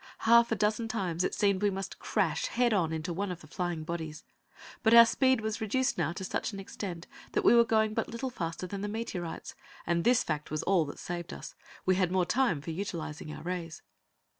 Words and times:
Half 0.25 0.51
a 0.51 0.55
dozen 0.55 0.87
times 0.87 1.23
it 1.23 1.35
seemed 1.35 1.61
that 1.61 1.65
we 1.65 1.69
must 1.69 1.99
crash 1.99 2.47
head 2.47 2.73
on 2.73 2.91
into 2.91 3.13
one 3.13 3.31
of 3.31 3.41
the 3.41 3.45
flying 3.45 3.83
bodies, 3.83 4.23
but 4.81 4.95
our 4.95 5.05
speed 5.05 5.41
was 5.41 5.61
reduced 5.61 5.95
now 5.95 6.11
to 6.13 6.23
such 6.23 6.53
an 6.53 6.59
extent 6.59 7.05
that 7.33 7.43
we 7.43 7.53
were 7.53 7.63
going 7.63 7.93
but 7.93 8.09
little 8.09 8.31
faster 8.31 8.65
than 8.65 8.81
the 8.81 8.87
meteorites, 8.87 9.53
and 9.85 10.03
this 10.03 10.23
fact 10.23 10.49
was 10.49 10.63
all 10.63 10.85
that 10.85 10.97
saved 10.97 11.31
us. 11.31 11.53
We 11.85 11.97
had 11.97 12.11
more 12.11 12.25
time 12.25 12.61
for 12.61 12.71
utilizing 12.71 13.31
our 13.31 13.43
rays. 13.43 13.83